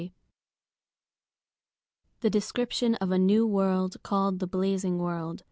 THE 2.21 2.31
DESCRIPTION 2.31 2.95
OF 2.95 3.11
A 3.11 3.19
NEW 3.19 3.45
WORLD, 3.45 3.97
CALLED 4.01 4.39
The 4.39 4.47
Blazing 4.47 4.97
World. 4.97 5.39